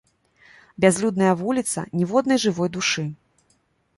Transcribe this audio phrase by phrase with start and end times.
[0.85, 3.03] Бязлюдная вуліца, ніводнай жывой душы.